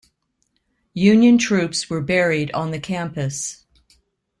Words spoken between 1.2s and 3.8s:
troops were buried on the campus.